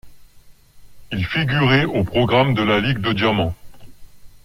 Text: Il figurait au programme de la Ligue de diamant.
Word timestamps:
Il 1.11 1.23
figurait 1.27 1.85
au 1.85 2.03
programme 2.03 2.55
de 2.55 2.63
la 2.63 2.79
Ligue 2.79 3.01
de 3.01 3.13
diamant. 3.13 3.53